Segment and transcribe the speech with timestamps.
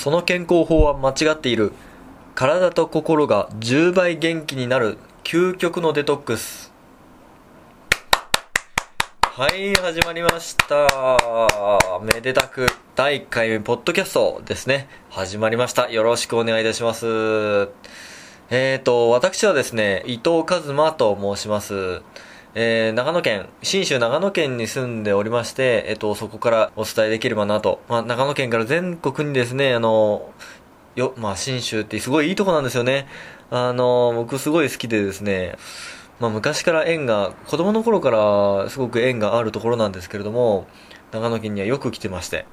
[0.00, 1.72] その健康法は間違っている。
[2.34, 6.72] 体と心が10倍元気になる究極のデトックス。
[9.20, 10.88] はい始まりました。
[12.14, 12.66] めでたく
[12.96, 14.88] 第1回目ポッドキャストですね。
[15.10, 15.90] 始まりました。
[15.90, 17.04] よろしくお願いいたします。
[18.48, 22.00] えーと私はですね伊藤和馬と申します。
[22.54, 27.80] えー、長野県、信州長野県に住んでおりまして、えっと、そこからお伝えできればなと。
[27.88, 30.32] まあ、長野県から全国にですね、あの、
[30.96, 33.06] よ、まあ、信州ってすごいいいとこなんですよね。
[33.50, 35.56] あの、僕すごい好きでですね、
[36.18, 40.66] まあ、昔から縁が、子供の頃からすごく縁があるところなんですけれども、
[41.12, 42.46] 長野県にはよく来てまして、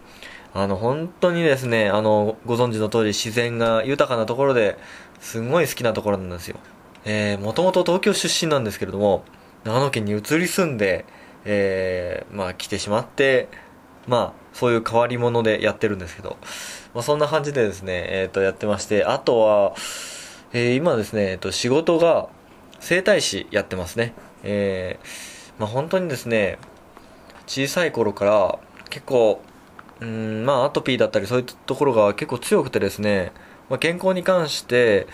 [0.53, 4.77] あの、本当にですね、あの、ご存知の通り自然が豊かなところで、
[5.19, 6.57] すごい好きなところなんですよ。
[7.03, 9.23] えー、もともと東京出身なんですけれども、
[9.63, 11.05] 長野県に移り住んで、
[11.45, 13.47] えー、まあ来てしまって、
[14.07, 16.37] まあそういう変わり者でやってるんですけど、
[16.93, 19.75] まあそんな感じでですね、えっ、ー、とやってまして、あとは、
[20.53, 22.29] えー、今ですね、えっ、と仕事が
[22.79, 24.13] 整体師やってますね。
[24.43, 26.57] えー、まあ本当にですね、
[27.47, 29.41] 小さい頃から結構、
[29.99, 33.31] うん、まあアトピーだったりそういったところが結構強くてですね、
[33.69, 35.07] まあ、健康に関して、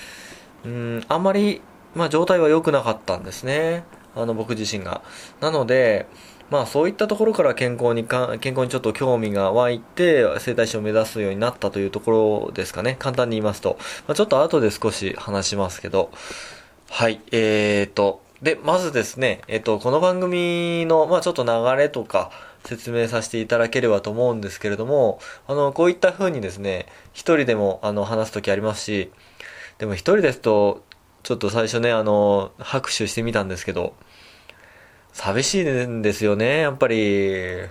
[0.66, 1.62] うん、あんまり、
[1.96, 3.84] まあ状態は良くなかったんですね。
[4.16, 5.02] あの僕自身が。
[5.42, 6.08] なので、
[6.50, 12.96] まあそういったところから健康にか、健康にちょっと興味が湧いて、整体師を目指すようになったというところですかね。
[13.00, 13.78] 簡単に言いますと。
[14.08, 16.12] まあ、ちょっと後で少し話しますけど。
[16.90, 22.30] はい、えーと、で、まずですね、えっ、と、この番組の、まあちょっと流れとか、
[22.66, 29.12] 説明させていただければと思うんですけれども、あの、こういった風にですね、一人でも、あの、話すときありますし、
[29.78, 30.84] でも一人ですと、
[31.24, 33.94] ちょっと最初ね、あの、拍手してみたんですけど、
[35.14, 37.62] 寂しいんですよね、やっぱり。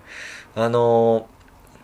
[0.54, 1.28] あの、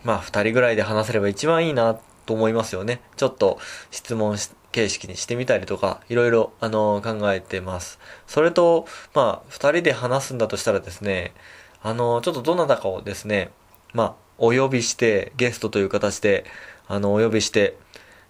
[0.03, 3.01] まあ、二人ぐらいで話せれば一番いいなと思いますよね。
[3.17, 3.59] ちょっと
[3.91, 4.37] 質問
[4.73, 7.99] 形式にしてみたりとか、いろいろ、あの、考えてます。
[8.27, 11.35] それと、まあ、二人で話すんだとしたらですね、
[11.83, 13.51] あの、ちょっとどなたかをですね、
[13.93, 16.47] まあ、お呼びして、ゲストという形で、
[16.87, 17.77] あの、お呼びして、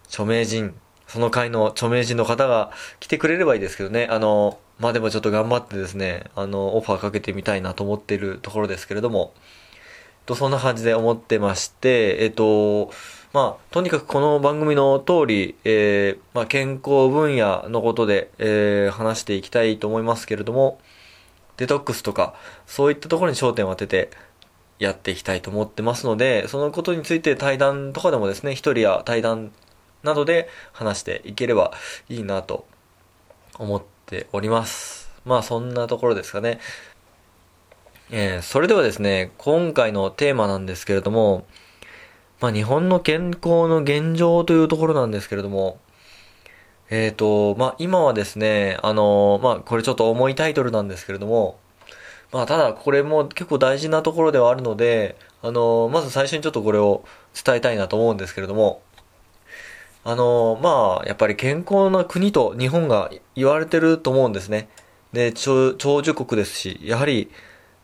[0.07, 0.75] 著名人、
[1.09, 9.33] その会の著名人の方が来てくれればいいですけどね、あの、まあでもちょっと頑張ってですね、あの、オファーかけてみたいなと思っているところですけれども、
[10.27, 12.91] とそんな感じで思ってまして、えっと、
[13.33, 20.79] まあ、とにかくこの番組の通り、えー、まあ、健康分野のことで、えー、話していきたいと思いますけれども、
[21.57, 22.35] デトックスとか、
[22.67, 24.11] そういったところに焦点を当てて、
[24.79, 29.51] やっていきたいと思ってますので、そのことについて対談とかでもですね、一人や対談
[30.03, 31.73] などで話していければ
[32.07, 32.65] いいなと
[33.57, 35.09] 思っております。
[35.25, 36.59] まあそんなところですかね。
[38.11, 41.45] えー、それではですね、今回のテーマなんですけれども、
[42.39, 45.79] まあ日本の健康の現状というところなんですけれども、
[46.89, 51.59] えっ、ー、と、まあ今はですね、あのまあこれちょっと重いタイトルなんですけれども、
[52.31, 57.03] まあただこれも結構大事なところではあるので、あのまず最初にちょっとこれを
[57.45, 58.81] 伝えたいなと思うんですけれども、
[60.11, 64.67] あのまあ、やっぱり健康な国と日本が言われてると思うんですね。
[65.13, 67.29] で、長寿国ですし、やはり、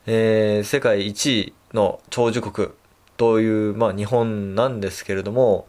[0.08, 2.70] えー、世界一位の長寿国
[3.18, 5.68] という、まあ日本なんですけれども、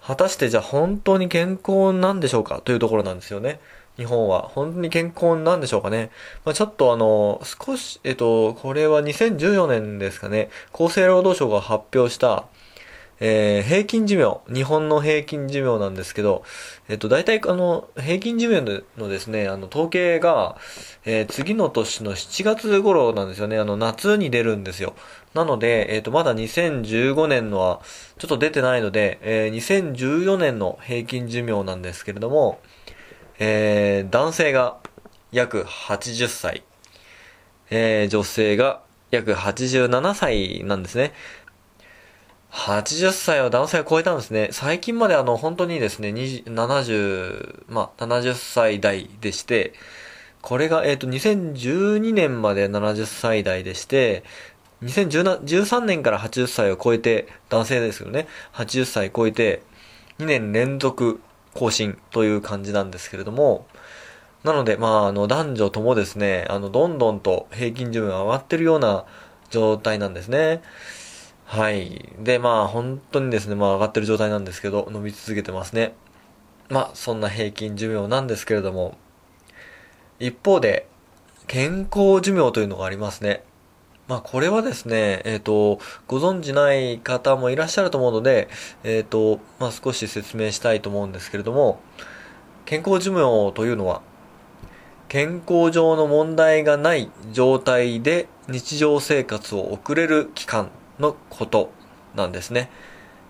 [0.00, 2.62] 果たしてじゃあ本当に健康なんでしょうか？
[2.64, 3.60] というところなんですよね。
[3.98, 4.48] 日本は。
[4.54, 6.10] 本当に健康なんでしょうかね？
[6.46, 10.48] まあ、ちょっとあの、少し、えっと、これは2014年ですかね。
[10.72, 12.46] 厚生労働省が発表した、
[13.20, 16.44] えー、平均寿命、日本の平均寿命なんですけど、
[16.88, 20.56] えっと、大体、あの、平均寿命のですね、あの、統計が、
[21.04, 24.94] えー、次の年の7月頃なんですよね、あの、夏に出るんですよ。
[25.34, 27.80] なので、えっと、まだ2015年のは、
[28.18, 32.60] ちょっと出てないので、えー、2014年の平均寿命なんですけれども、
[33.40, 34.78] えー、男性が
[35.32, 36.62] 約80歳、
[37.70, 38.80] えー、女性が
[39.10, 41.12] 約87歳なんですね。
[42.50, 44.48] 80歳は男性が超えたんですね。
[44.52, 49.74] 最近まであの、本当にですね、70、まあ、70歳代でして、
[50.40, 54.24] これが、えっ、ー、と、2012年まで70歳代でして、
[54.82, 58.28] 2013年から80歳を超えて、男性ですよね。
[58.54, 59.62] 80歳超えて、
[60.18, 61.20] 2年連続
[61.54, 63.66] 更新という感じなんですけれども、
[64.44, 69.04] なので、まあ、あの、男女ともですね、あの、どんどんと平均寿命が上がってるような
[69.50, 70.62] 状態なんですね。
[71.50, 72.12] はい。
[72.18, 75.94] で、まあ、本当にですね、まあ、上がってる状態なんですけど、伸び続けてますね。
[76.68, 78.98] まあ、そんな平均寿命なんですけれども、
[80.20, 80.86] 一方で、
[81.46, 83.44] 健康寿命というのがありますね。
[84.08, 88.50] まあ、これはですね、えっ、ー、と、ご存知ない方もいらっしゃると思うので、
[88.84, 91.80] えっ、ー、と、まあ、少し説明したいと思うんですけれども、
[92.66, 94.02] 健康寿命というのは、
[95.08, 101.72] 健康上の問題がない状態で日常生活を送れる期間のこと
[102.14, 102.70] なんですね。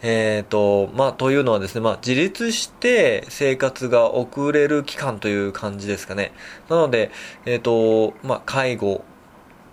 [0.00, 6.32] えっ、ー、と、まあ、というのはですね、まあ、自立して生活が送れる期間という感じですかね。
[6.68, 7.10] なので、
[7.46, 9.04] えっ、ー、と、まあ、介護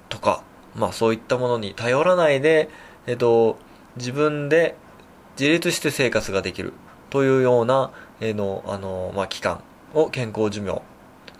[0.09, 0.43] とか、
[0.75, 2.69] まあそういったものに頼らないで、
[3.07, 3.57] えっと、
[3.97, 4.75] 自分で
[5.39, 6.73] 自立して生活ができる
[7.09, 9.61] というような、えの、あの、まあ、期間
[9.93, 10.81] を健康寿命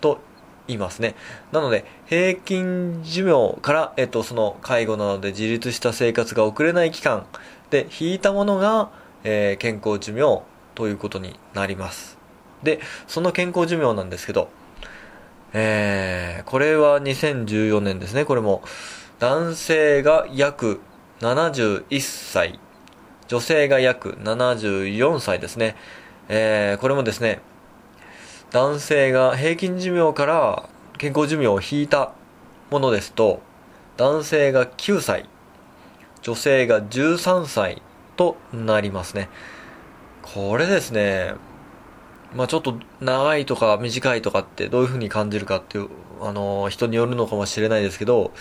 [0.01, 0.19] と
[0.67, 1.15] いますね。
[1.51, 7.25] なので、平均寿命から、えっと、その介護などで自立した生活が送れない期間
[7.69, 8.89] で引いたものが、
[9.23, 10.43] えー、健康寿命
[10.75, 12.17] ということになります。
[12.63, 14.49] で、その健康寿命なんですけど、
[15.53, 18.61] えー、これは2014年ですね、これも。
[19.19, 20.81] 男性が約
[21.21, 22.59] 71歳、
[23.27, 25.77] 女性が約74歳ですね。
[26.27, 27.39] えー、これもですね、
[28.55, 32.13] 男性が平均寿命から健康寿命を引いた
[32.71, 33.41] ものですと、
[33.97, 35.27] 男性が9歳、
[36.21, 37.81] 女性が13歳
[38.15, 39.27] となりますね。
[40.21, 41.33] これですね、
[42.33, 45.89] まあちょっと長いとか短いとかってどういう風に感じるかっていう、
[46.21, 48.31] あの、人によるのかもしれないですけど、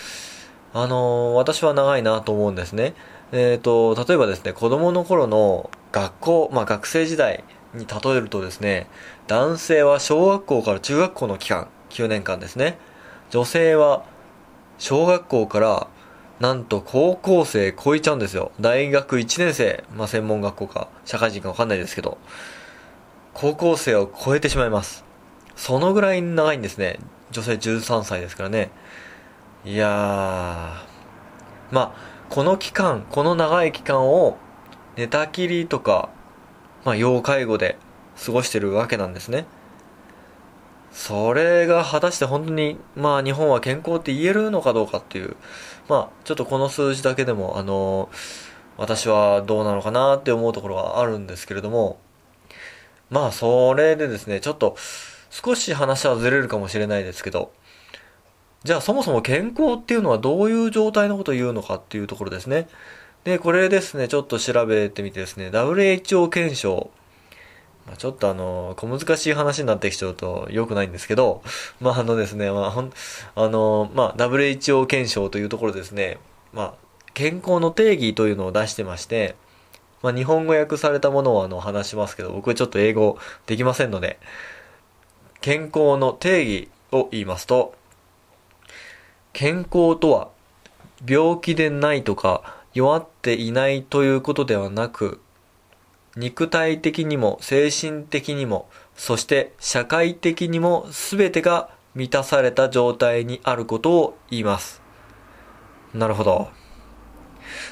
[0.73, 2.93] あの、私は長いなと思うんですね。
[3.33, 7.43] えっ、ー、と、例えばですね、子供の頃の学校、まあ学生時代
[7.75, 8.87] に例えるとですね、
[9.27, 12.77] 男性は小学校から中学校の期間、9年間ですね。
[13.29, 14.03] 女性は
[14.77, 15.87] 小学校から
[16.39, 18.51] なんと高校生超えちゃうんですよ。
[18.59, 22.17] 大学1年生、まあ専門学校か社会人かわかんないですけど、
[23.33, 25.05] 高校生を超えてしまいます。
[25.55, 26.99] そのぐらい長いんですね。
[27.31, 28.69] 女性13歳ですからね。
[29.65, 31.91] いやー、まあ、
[32.29, 34.37] この期間、この長い期間を
[34.95, 36.09] 寝たきりとか、
[36.85, 37.77] まあ、要介護で
[38.23, 39.45] 過ごしてるわけなんですね。
[40.91, 45.35] それが果たして本当に、まあ日本は健康って言えるのかどうかっていう、
[45.89, 48.09] まあちょっとこの数字だけでも、あの、
[48.77, 51.99] 私はどうなのかなって思うところはあるんですけれども、
[53.09, 54.77] まあそれでですね、ちょっと
[55.31, 57.51] 少し話はずれるかもしれないですけど、
[58.63, 62.67] じゃあそもそも健康っていうのはどういう状態のことを言うのかっていうところですね。
[63.25, 66.91] で、これですね、ちょっと調べてみてですね、WHO 検証。
[67.87, 71.41] まあ、ちょっとあの、小難しい話になってきちゃうと良くないんですけど、
[71.81, 72.91] まああのですね、まあほん、
[73.33, 76.19] あの、まあ WHO 検証というところですね、
[76.53, 76.73] まあ
[77.15, 79.35] 健康の定義というのを出してまして、
[80.03, 83.17] まあ日本語訳されたものをあの話しますけど、僕はちょっと英語
[83.47, 84.19] できませんので、
[85.41, 87.73] 健康の定義を言いますと、
[89.33, 90.29] 健康とは
[91.07, 95.19] 病気でないとか弱っていないということではなく
[96.15, 104.81] 肉体的にも精神的にもそして社会的にも全てが満たされた状態にあることを言います。
[105.93, 106.49] なるほど。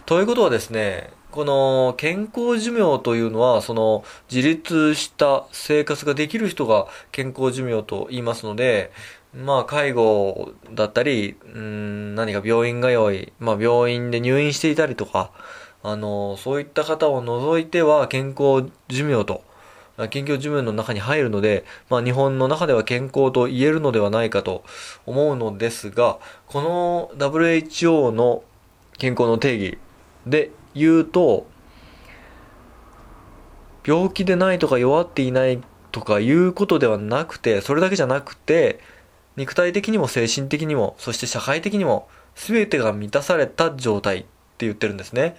[0.06, 8.92] ということはですね、この健康寿命というのは、その自立した生活ができる人が健康寿命と言いますので、
[9.34, 15.32] まあ、介護だったり、うん、何か病院通い、まあ、病院で入院していたりとか、
[15.82, 19.44] あの、そういった方を除いては健康寿命と、
[20.10, 24.64] 健康寿命の中に入るので、まあ、日本の中では健康と言えるのではないかと
[25.06, 28.44] 思うのですが、この WHO の
[28.98, 29.78] 健康の定義
[30.28, 31.48] で言うと、
[33.86, 35.60] 病気でないとか弱っていない
[35.92, 38.80] とかいうことではなくて、それだけじゃなくて、
[39.36, 44.28] 肉体的にも精神的にも、そして社会的にも、全てが満たされた状態って
[44.66, 45.36] 言ってるんですね。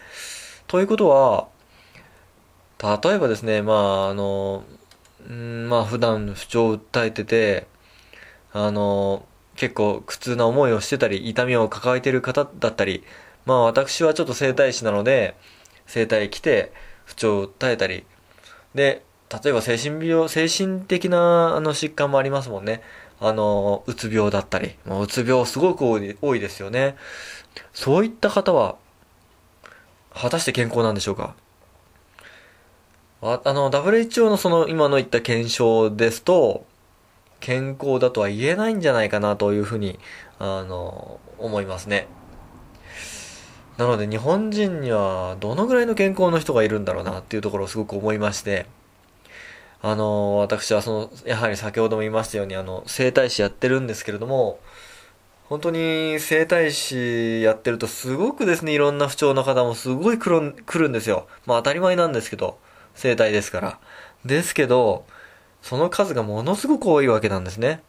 [0.66, 1.48] ということは、
[2.82, 4.64] 例えばですね、まあ、あの、
[5.28, 7.66] んまあ、普段不調を訴えてて、
[8.52, 13.04] あの、結構苦痛な思いをしてたり、痛みを抱えてる方だったり、
[13.46, 15.36] まあ私はちょっと整体師なので、
[15.86, 16.72] 整体来て
[17.04, 18.04] 不調を訴えたり、
[18.74, 19.04] で、
[19.42, 22.82] 例えば精神病、精神的なあの疾患もありますもんね。
[23.21, 26.97] あの、うつ病だったり、もううつ病すごく多いですよね。
[27.73, 28.76] そういった方は、
[30.12, 31.35] 果たして健康なんでしょうか？
[33.23, 36.66] ああの、WHO のその今の言った検証ですと、
[37.40, 39.99] 健康だとは言えないんじゃないかなというふうに、
[40.38, 42.06] あの、思いますね。
[43.76, 48.66] なので日本人にはどのぐらいの健康の人がいるんだろうなっていうところをすごく思いまして、
[49.86, 54.58] あの、私はその、やはり先ほども言いましたように、あの、整体師やってるんですけれども、
[55.50, 61.28] 本当に整体師やってるとすごくですね、いろんな不調の方もすごい来る来るんですよ。
[61.44, 62.58] まあ当たり前なんですけど、
[62.94, 63.78] 整体ですから。
[64.24, 65.04] ですけど、
[65.60, 67.82] その数がものすごく多いわけなんですね。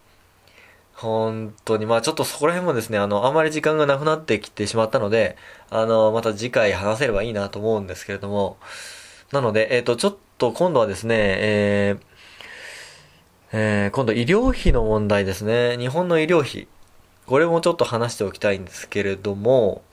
[0.95, 5.37] 本当に、まあちょっとそこら辺もですね、あの、あまり時間がなくなってきてしまったので、
[5.69, 8.57] あの、また次回話せればいいなと思うんですけれども、
[9.31, 12.03] なので、えっ、ー、と、ちょっと今度はですね、えー、
[13.53, 15.77] えー、今度医療費の問題ですね。
[15.77, 16.67] 日本の医療費。
[17.25, 19.83] これもちょっと話しておきたいんですけれども、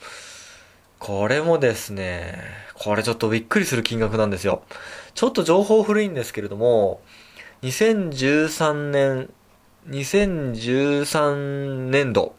[0.98, 2.38] これもですね、
[2.74, 4.62] これちょっとびっくりする金額なんですよ。
[5.14, 7.00] ちょっと情報古いんですけれども、
[7.62, 9.30] 2013年
[9.88, 12.34] 2013年度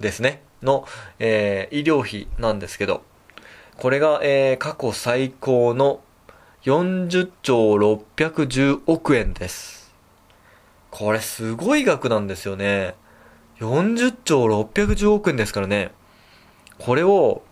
[0.00, 0.86] ですね、の、
[1.18, 3.02] えー、医療費なんですけど、
[3.76, 6.00] これが、えー、過去最高の
[6.64, 9.92] 40兆610億円です。
[10.90, 12.94] これすごい額なんですよね。
[13.58, 15.90] 40兆610億円ですからね。
[16.78, 17.42] これを、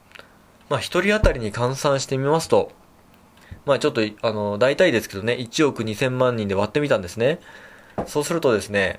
[0.70, 2.72] まあ、一人当たりに換算してみますと、
[3.66, 7.38] まあちょっと、あの、大体ですけどね、1億2000万人で割ってみたんですね。
[8.06, 8.98] そうするとですね、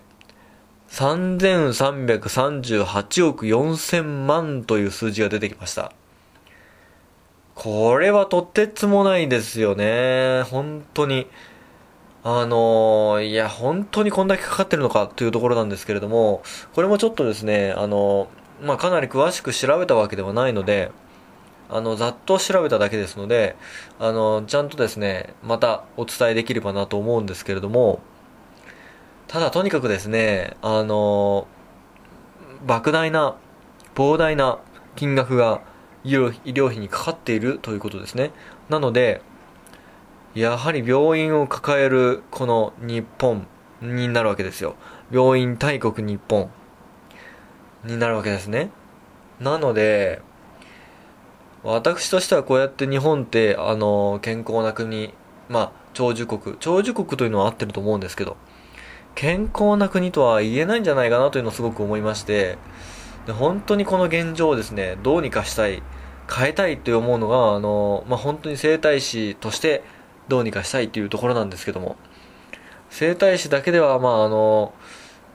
[0.90, 5.92] 3338億4000万という数字が出てきました。
[7.64, 10.44] これはとてつもないですよね。
[10.52, 11.28] 本当に。
[12.22, 16.44] あの、いや、本当にこんだけかかってるのかというところなんですけれども、
[16.74, 18.28] これもちょっとですね、あの、
[18.62, 20.92] まあ、かなり詳しく調べたわけではないので、
[21.70, 23.56] あの、ざっと調べただけですので、
[23.98, 28.02] あの、ちゃんとですね、またお伝えできればなと思うんですけれども、
[29.30, 31.48] ただとにかくですね、あの、
[32.68, 33.38] 莫大な、
[33.96, 34.60] 膨大な
[34.98, 35.62] 金額が
[36.04, 38.32] 医療費にかかっているということですね。
[38.70, 39.22] なので、
[40.36, 43.48] やはり病院を抱えるこの日本
[43.82, 44.76] になるわけですよ。
[45.12, 46.50] 病院大国日本
[47.84, 48.72] になるわけですね。
[49.40, 50.22] なので、
[51.64, 55.14] 私としてはこうやって日本って、あの、健康な国、
[55.50, 58.36] まあ、長寿国、長寿国というのは合ってると思うんですけど、
[59.16, 62.58] 健康な国とは言えないんじゃないかなというのをすごく思いまして、
[63.26, 65.82] で本当にこの現状をですね、どうにかしたい、
[66.34, 69.84] 変えたいと思うのが、あの、まあ、本当に整体師として
[70.28, 71.96] どうにかしたいというところなんですけども、
[72.90, 74.74] 整体師だけでは、まあ、あの、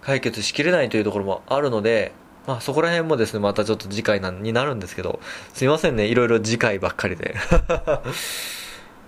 [0.02, 2.12] 解決しきれないというところもあるので、
[2.46, 5.20] まあ、そこら辺もですね、またちょっと次回なになるんですけど、
[5.52, 7.34] すいませんね、いろいろ次回ばっかりで。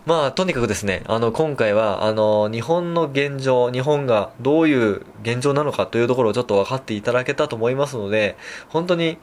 [0.07, 8.37] まあ、とにかくですね、あの、今回は、あの、日本の現状、日本がどういう現状なのかというところをちょっと分かっていただけたと思いますので、
[8.69, 9.19] 本当に、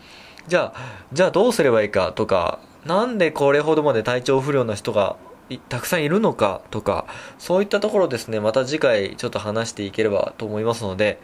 [0.48, 0.80] じゃあ、
[1.14, 5.18] じゃあどうすればいいかとか、なんでこれほどまで体調不良な人が
[5.68, 7.06] たくさんいるのかとか、
[7.40, 11.20] そういったところですね、また次回ちょっと話していければと思いますので、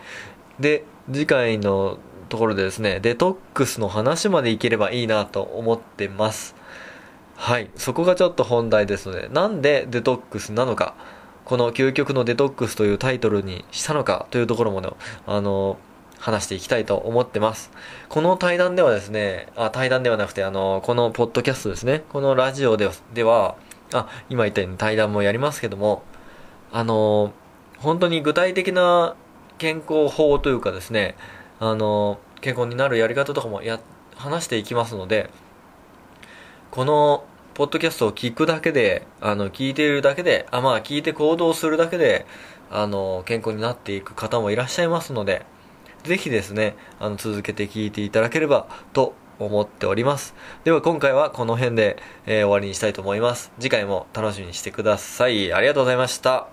[0.59, 6.55] で、次回のところでですね、デトックスの話までいければいいなと思ってます。
[7.43, 7.69] はい。
[7.75, 10.95] そこがちょっと本題ですので、なんでデトックスなのか、
[11.43, 14.89] この究極のデトックスというタイトルにしたのかというところもね、
[15.25, 15.77] あの、
[16.19, 17.69] 話していきたいと思ってます。
[18.07, 23.57] この対談ではですね、あ、対談ではなくて、あの、このポッドキャストですね、このラジオでは、では、
[23.91, 26.03] あ、今言ったように対談もやりますけども、
[26.71, 27.33] あの、
[27.77, 29.17] 本当に具体的な
[29.57, 31.17] 健康法というかですね、
[31.59, 33.81] あの、健康になるやり方とかもや、
[34.15, 35.29] 話していきますので、
[36.71, 42.25] このポッドキャストを聞くだけで、あの、聞いているだけで、あ、まあ、聞いて行動するだけで、
[42.71, 45.45] あの、健康になっていく方もいらっしゃいますので、
[46.03, 50.35] ぜひですね、あの、続けて聞いていただければと思っております。
[50.63, 53.51] では今回はこの辺で、えー、終わりにしたいと思います。
[53.59, 55.53] 次回も楽しみにしてください。
[55.53, 56.52] ありがとうございました。